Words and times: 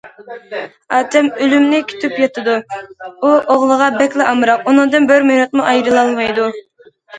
ئاچام 0.99 1.27
ئۆلۈمنى 1.43 1.81
كۈتۈپ 1.91 2.15
ياتىدۇ، 2.21 2.55
ئۇ 2.79 3.35
ئوغلىغا 3.35 3.91
بەكلا 4.01 4.29
ئامراق، 4.33 4.67
ئۇنىڭدىن 4.73 5.09
بىر 5.15 5.31
مىنۇتمۇ 5.31 5.69
ئايرىلالمايدۇ. 5.77 6.53